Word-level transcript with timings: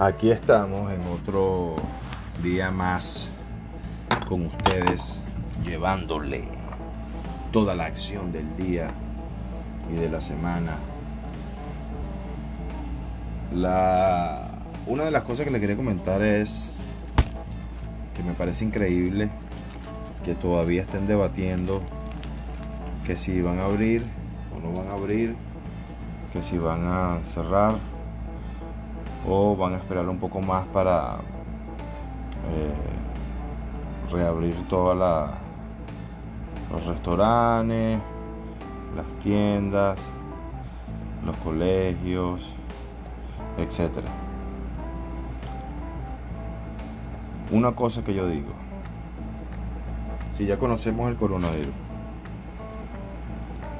Aquí 0.00 0.30
estamos 0.30 0.90
en 0.94 1.02
otro 1.08 1.76
día 2.42 2.70
más 2.70 3.28
con 4.26 4.46
ustedes, 4.46 5.22
llevándole 5.62 6.44
toda 7.52 7.74
la 7.74 7.84
acción 7.84 8.32
del 8.32 8.56
día 8.56 8.92
y 9.92 9.96
de 9.96 10.08
la 10.08 10.22
semana. 10.22 10.78
La, 13.54 14.48
una 14.86 15.04
de 15.04 15.10
las 15.10 15.24
cosas 15.24 15.44
que 15.44 15.50
le 15.50 15.60
quería 15.60 15.76
comentar 15.76 16.22
es 16.22 16.78
que 18.16 18.22
me 18.22 18.32
parece 18.32 18.64
increíble 18.64 19.28
que 20.24 20.34
todavía 20.34 20.80
estén 20.80 21.06
debatiendo 21.06 21.82
que 23.06 23.18
si 23.18 23.42
van 23.42 23.58
a 23.58 23.66
abrir 23.66 24.06
o 24.56 24.66
no 24.66 24.72
van 24.72 24.88
a 24.88 24.92
abrir, 24.92 25.36
que 26.32 26.42
si 26.42 26.56
van 26.56 26.86
a 26.86 27.18
cerrar 27.34 27.99
o 29.26 29.56
van 29.56 29.74
a 29.74 29.76
esperar 29.76 30.08
un 30.08 30.18
poco 30.18 30.40
más 30.40 30.66
para 30.68 31.16
eh, 32.50 34.10
reabrir 34.10 34.56
todos 34.68 34.96
los 36.70 36.86
restaurantes, 36.86 37.98
las 38.96 39.06
tiendas, 39.22 39.98
los 41.24 41.36
colegios, 41.38 42.40
etcétera. 43.58 44.08
Una 47.50 47.72
cosa 47.72 48.02
que 48.04 48.14
yo 48.14 48.26
digo, 48.26 48.52
si 50.36 50.46
ya 50.46 50.56
conocemos 50.56 51.10
el 51.10 51.16
coronavirus, 51.16 51.74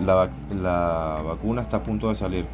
la, 0.01 0.29
la 0.51 1.23
vacuna 1.25 1.63
está 1.63 1.79
a 1.79 1.83
punto 1.83 2.09
de 2.09 2.17
salir 2.17 2.47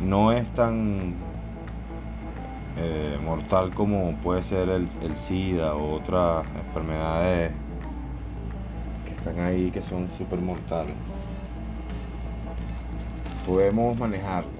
no 0.00 0.32
es 0.32 0.46
tan 0.54 1.14
eh, 2.78 3.18
mortal 3.24 3.72
como 3.72 4.12
puede 4.16 4.42
ser 4.42 4.68
el, 4.68 4.88
SIDA 5.16 5.74
o 5.74 5.94
otras 5.94 6.46
enfermedades 6.66 7.52
que 9.06 9.12
están 9.14 9.44
ahí 9.44 9.70
que 9.70 9.80
son 9.80 10.08
súper 10.18 10.40
mortales. 10.40 10.94
Podemos 13.46 13.98
manejarlo. 13.98 14.50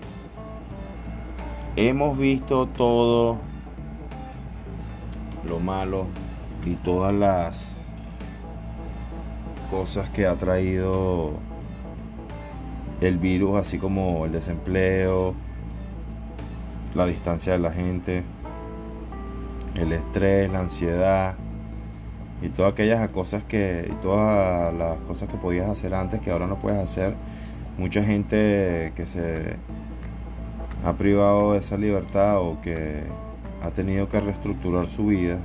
Hemos 1.76 2.16
visto 2.16 2.66
todo 2.66 3.36
lo 5.46 5.60
malo 5.60 6.06
y 6.64 6.74
todas 6.76 7.12
las 7.12 7.76
cosas 9.70 10.08
que 10.10 10.26
ha 10.26 10.36
traído 10.36 11.34
el 13.00 13.18
virus, 13.18 13.56
así 13.56 13.78
como 13.78 14.24
el 14.26 14.32
desempleo, 14.32 15.34
la 16.94 17.06
distancia 17.06 17.52
de 17.52 17.58
la 17.58 17.72
gente, 17.72 18.22
el 19.74 19.92
estrés, 19.92 20.50
la 20.50 20.60
ansiedad 20.60 21.34
y 22.42 22.48
todas 22.48 22.72
aquellas 22.72 23.08
cosas 23.10 23.42
que 23.44 23.92
todas 24.02 24.72
las 24.74 24.98
cosas 25.00 25.28
que 25.28 25.36
podías 25.36 25.68
hacer 25.68 25.94
antes 25.94 26.20
que 26.20 26.30
ahora 26.30 26.46
no 26.46 26.56
puedes 26.56 26.78
hacer. 26.78 27.14
Mucha 27.78 28.02
gente 28.02 28.92
que 28.96 29.04
se 29.06 29.56
ha 30.84 30.92
privado 30.94 31.52
de 31.52 31.58
esa 31.58 31.76
libertad 31.76 32.40
o 32.40 32.60
que 32.62 33.02
ha 33.62 33.70
tenido 33.70 34.08
que 34.08 34.20
reestructurar 34.20 34.88
su 34.88 35.06
vida. 35.06 35.38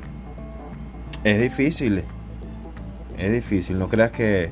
Es 1.23 1.41
difícil. 1.41 2.03
Es 3.17 3.31
difícil, 3.31 3.77
no 3.77 3.89
creas 3.89 4.11
que 4.11 4.51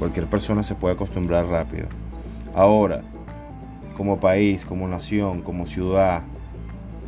Cualquier 0.00 0.26
persona 0.28 0.62
se 0.62 0.74
puede 0.74 0.94
acostumbrar 0.94 1.44
rápido. 1.44 1.86
Ahora, 2.54 3.02
como 3.98 4.18
país, 4.18 4.64
como 4.64 4.88
nación, 4.88 5.42
como 5.42 5.66
ciudad, 5.66 6.22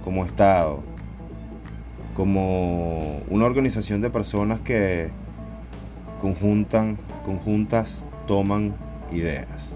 como 0.04 0.26
Estado, 0.26 0.80
como 2.14 3.20
una 3.30 3.46
organización 3.46 4.02
de 4.02 4.10
personas 4.10 4.60
que 4.60 5.08
conjuntan, 6.20 6.98
conjuntas 7.24 8.04
toman 8.26 8.74
ideas. 9.10 9.74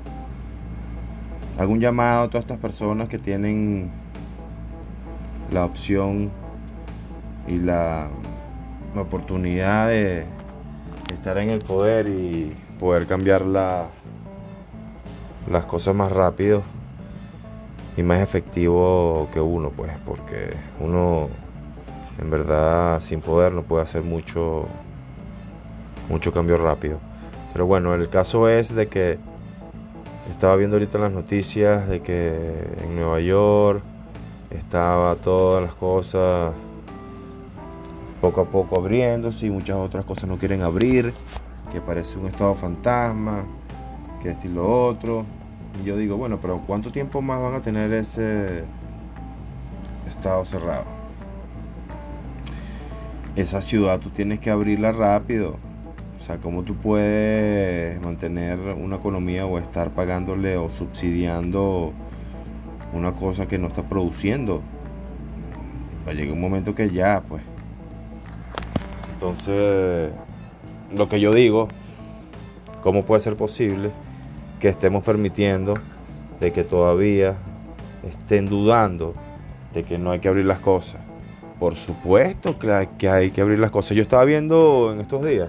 Hago 1.58 1.72
un 1.72 1.80
llamado 1.80 2.24
a 2.24 2.28
todas 2.28 2.42
estas 2.44 2.58
personas 2.58 3.08
que 3.08 3.18
tienen 3.18 3.90
la 5.50 5.64
opción 5.64 6.30
y 7.48 7.56
la, 7.56 8.08
la 8.94 9.00
oportunidad 9.00 9.88
de 9.88 10.26
estar 11.14 11.38
en 11.38 11.48
el 11.48 11.60
poder 11.60 12.08
y 12.08 12.52
poder 12.78 13.06
cambiar 13.06 13.42
la, 13.42 13.86
las 15.50 15.64
cosas 15.66 15.94
más 15.94 16.12
rápido 16.12 16.62
y 17.96 18.02
más 18.02 18.20
efectivo 18.20 19.28
que 19.32 19.40
uno, 19.40 19.70
pues, 19.70 19.92
porque 20.04 20.54
uno 20.80 21.28
en 22.18 22.30
verdad 22.30 23.00
sin 23.00 23.20
poder 23.20 23.52
no 23.52 23.62
puede 23.62 23.82
hacer 23.82 24.02
mucho 24.02 24.66
mucho 26.08 26.32
cambio 26.32 26.58
rápido. 26.58 26.98
Pero 27.52 27.66
bueno, 27.66 27.94
el 27.94 28.08
caso 28.08 28.48
es 28.48 28.74
de 28.74 28.86
que 28.88 29.18
estaba 30.30 30.56
viendo 30.56 30.76
ahorita 30.76 30.98
las 30.98 31.12
noticias 31.12 31.88
de 31.88 32.00
que 32.00 32.52
en 32.82 32.96
Nueva 32.96 33.20
York 33.20 33.82
estaba 34.50 35.14
todas 35.16 35.62
las 35.62 35.74
cosas 35.74 36.52
poco 38.20 38.40
a 38.40 38.44
poco 38.44 38.78
abriéndose 38.78 39.46
y 39.46 39.50
muchas 39.50 39.76
otras 39.76 40.04
cosas 40.04 40.28
no 40.28 40.38
quieren 40.38 40.62
abrir 40.62 41.12
que 41.72 41.80
parece 41.80 42.18
un 42.18 42.26
estado 42.26 42.54
fantasma, 42.54 43.44
que 44.22 44.30
esto 44.30 44.46
y 44.46 44.50
lo 44.50 44.86
otro. 44.86 45.24
Y 45.80 45.84
yo 45.84 45.96
digo, 45.96 46.16
bueno, 46.16 46.38
pero 46.40 46.62
¿cuánto 46.66 46.90
tiempo 46.90 47.20
más 47.22 47.40
van 47.40 47.54
a 47.54 47.60
tener 47.60 47.92
ese 47.92 48.64
estado 50.08 50.44
cerrado? 50.44 50.84
Esa 53.34 53.60
ciudad 53.60 54.00
tú 54.00 54.10
tienes 54.10 54.40
que 54.40 54.50
abrirla 54.50 54.92
rápido. 54.92 55.56
O 56.18 56.24
sea, 56.26 56.38
¿cómo 56.38 56.62
tú 56.62 56.74
puedes 56.74 58.00
mantener 58.00 58.58
una 58.58 58.96
economía 58.96 59.46
o 59.46 59.58
estar 59.58 59.90
pagándole 59.90 60.56
o 60.56 60.70
subsidiando 60.70 61.92
una 62.92 63.12
cosa 63.12 63.46
que 63.46 63.58
no 63.58 63.68
está 63.68 63.82
produciendo? 63.82 64.62
Va 66.06 66.12
a 66.12 66.14
llegar 66.14 66.32
un 66.32 66.40
momento 66.40 66.74
que 66.74 66.90
ya, 66.90 67.22
pues. 67.28 67.42
Entonces, 69.14 70.10
lo 70.94 71.08
que 71.08 71.20
yo 71.20 71.32
digo, 71.32 71.68
¿cómo 72.82 73.04
puede 73.04 73.20
ser 73.20 73.36
posible 73.36 73.90
que 74.60 74.68
estemos 74.68 75.04
permitiendo 75.04 75.74
de 76.40 76.52
que 76.52 76.64
todavía 76.64 77.36
estén 78.08 78.46
dudando 78.46 79.14
de 79.74 79.82
que 79.82 79.98
no 79.98 80.12
hay 80.12 80.20
que 80.20 80.28
abrir 80.28 80.46
las 80.46 80.60
cosas? 80.60 81.00
Por 81.58 81.76
supuesto 81.76 82.58
que 82.58 83.08
hay 83.08 83.30
que, 83.30 83.40
abrir 83.40 83.58
las 83.58 83.70
cosas. 83.70 83.96
Yo 83.96 84.02
estaba 84.02 84.24
viendo 84.24 84.92
en 84.92 85.00
estos 85.00 85.24
días 85.24 85.48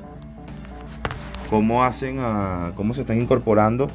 cómo 1.49 1.83
hacen 1.83 2.19
cómo 2.75 2.93
se 2.93 3.01
están 3.01 3.21
incorporando 3.21 3.87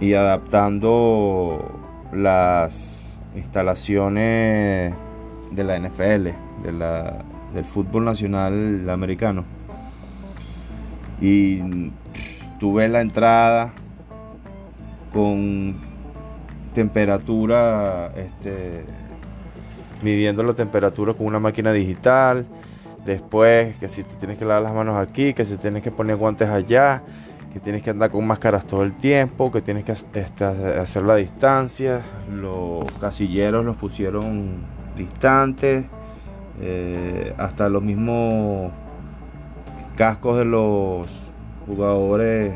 y 0.00 0.14
adaptando 0.14 1.80
las 2.12 3.16
instalaciones 3.34 4.94
de 5.50 5.64
la 5.64 5.78
NFL, 5.78 6.28
de 6.62 6.72
la 6.72 7.24
del 7.56 7.64
fútbol 7.64 8.04
nacional 8.04 8.88
americano. 8.90 9.44
Y 11.22 11.90
tuve 12.60 12.86
la 12.88 13.00
entrada 13.00 13.72
con 15.10 15.76
temperatura, 16.74 18.12
este, 18.14 18.84
midiendo 20.02 20.42
la 20.42 20.52
temperatura 20.52 21.14
con 21.14 21.26
una 21.26 21.40
máquina 21.40 21.72
digital. 21.72 22.44
Después 23.06 23.76
que 23.76 23.88
si 23.88 24.02
te 24.02 24.14
tienes 24.16 24.36
que 24.36 24.44
lavar 24.44 24.64
las 24.64 24.74
manos 24.74 24.96
aquí, 24.96 25.32
que 25.32 25.46
si 25.46 25.56
tienes 25.56 25.82
que 25.82 25.90
poner 25.90 26.16
guantes 26.16 26.50
allá, 26.50 27.02
que 27.54 27.60
tienes 27.60 27.82
que 27.82 27.88
andar 27.88 28.10
con 28.10 28.26
máscaras 28.26 28.66
todo 28.66 28.82
el 28.82 28.94
tiempo, 28.94 29.50
que 29.50 29.62
tienes 29.62 29.84
que 29.84 29.92
este, 29.92 30.44
hacer 30.44 31.04
la 31.04 31.16
distancia. 31.16 32.02
Los 32.30 32.84
casilleros 33.00 33.64
los 33.64 33.76
pusieron 33.76 34.56
distantes. 34.94 35.86
Eh, 36.60 37.34
hasta 37.36 37.68
los 37.68 37.82
mismos 37.82 38.72
cascos 39.96 40.38
de 40.38 40.44
los 40.44 41.06
jugadores 41.66 42.54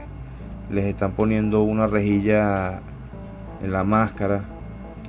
les 0.71 0.85
están 0.87 1.13
poniendo 1.13 1.63
una 1.63 1.87
rejilla 1.87 2.81
en 3.63 3.73
la 3.73 3.85
máscara 3.85 4.45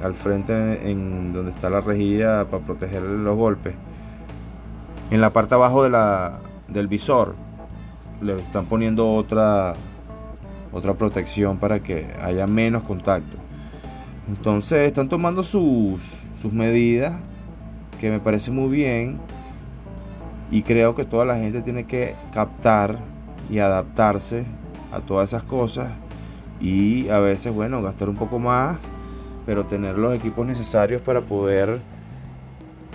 al 0.04 0.14
frente 0.16 0.90
en 0.90 1.32
donde 1.32 1.52
está 1.52 1.70
la 1.70 1.82
rejilla 1.82 2.46
para 2.46 2.64
proteger 2.64 3.04
los 3.04 3.38
golpes. 3.38 3.76
En 5.12 5.22
la 5.22 5.32
parte 5.32 5.56
abajo 5.56 5.84
de 5.84 5.90
la, 5.90 6.40
del 6.68 6.88
visor 6.88 7.36
le 8.22 8.40
están 8.40 8.66
poniendo 8.66 9.14
otra 9.14 9.76
otra 10.72 10.94
protección 10.94 11.58
para 11.58 11.82
que 11.82 12.08
haya 12.22 12.48
menos 12.48 12.84
contacto. 12.84 13.38
Entonces 14.30 14.88
están 14.88 15.10
tomando 15.10 15.44
sus, 15.44 16.00
sus 16.42 16.54
medidas 16.54 17.14
que 18.02 18.10
me 18.10 18.20
parece 18.20 18.50
muy 18.50 18.76
bien 18.76 19.20
y 20.50 20.64
creo 20.64 20.96
que 20.96 21.06
toda 21.06 21.24
la 21.24 21.36
gente 21.36 21.62
tiene 21.62 21.86
que 21.86 22.16
captar 22.34 22.98
y 23.48 23.60
adaptarse 23.60 24.44
a 24.92 25.02
todas 25.02 25.30
esas 25.30 25.44
cosas 25.44 25.92
y 26.60 27.10
a 27.10 27.20
veces, 27.20 27.54
bueno, 27.54 27.80
gastar 27.84 28.10
un 28.10 28.16
poco 28.16 28.40
más, 28.40 28.80
pero 29.46 29.66
tener 29.66 30.00
los 30.00 30.16
equipos 30.16 30.48
necesarios 30.48 31.00
para 31.04 31.22
poder 31.22 31.80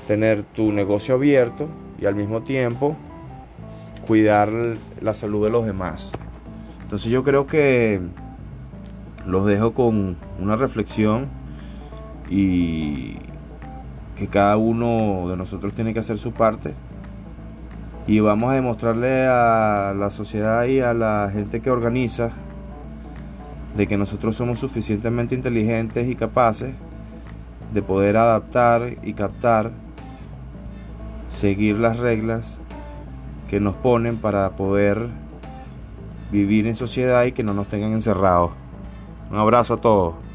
tener 0.09 0.43
tu 0.43 0.73
negocio 0.73 1.15
abierto 1.15 1.69
y 2.01 2.07
al 2.07 2.17
mismo 2.17 2.43
tiempo 2.43 2.97
cuidar 4.09 4.51
la 5.01 5.15
salud 5.15 5.45
de 5.45 5.51
los 5.51 5.65
demás. 5.65 6.11
Entonces 6.83 7.13
yo 7.13 7.23
creo 7.23 7.47
que 7.47 8.01
los 9.25 9.47
dejo 9.47 9.73
con 9.73 10.17
una 10.41 10.57
reflexión 10.57 11.27
y 12.29 13.19
que 14.17 14.29
cada 14.29 14.57
uno 14.57 15.29
de 15.29 15.37
nosotros 15.37 15.73
tiene 15.75 15.93
que 15.93 16.01
hacer 16.01 16.19
su 16.19 16.33
parte 16.33 16.75
y 18.07 18.21
vamos 18.21 18.53
a 18.53 18.55
demostrarle 18.55 19.27
a 19.27 19.93
la 19.97 20.11
sociedad 20.11 20.65
y 20.65 20.81
a 20.81 20.95
la 20.95 21.29
gente 21.33 21.61
que 21.61 21.71
organiza 21.71 22.31
de 23.77 23.87
que 23.87 23.99
nosotros 23.99 24.37
somos 24.37 24.59
suficientemente 24.59 25.35
inteligentes 25.35 26.09
y 26.09 26.15
capaces 26.15 26.75
de 27.75 27.83
poder 27.83 28.17
adaptar 28.17 28.97
y 29.03 29.13
captar, 29.13 29.73
seguir 31.31 31.77
las 31.77 31.99
reglas 31.99 32.59
que 33.51 33.61
nos 33.61 33.75
ponen 33.75 34.17
para 34.17 34.51
poder 34.51 35.09
vivir 36.31 36.67
en 36.67 36.77
sociedad 36.77 37.25
y 37.25 37.33
que 37.33 37.43
no 37.43 37.55
nos 37.55 37.67
tengan 37.67 37.93
encerrados. 37.93 38.53
Un 39.31 39.39
abrazo 39.39 39.75
a 39.75 39.77
todos. 39.79 40.26